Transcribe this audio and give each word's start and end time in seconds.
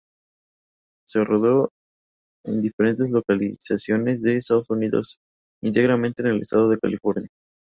Se 1.07 1.23
rodó 1.23 1.69
en 2.43 2.63
diferentes 2.63 3.07
localizaciones 3.11 4.23
de 4.23 4.35
Estados 4.37 4.71
Unidos, 4.71 5.19
íntegramente 5.63 6.23
en 6.23 6.29
el 6.29 6.41
estado 6.41 6.69
de 6.69 6.79
California. 6.79 7.27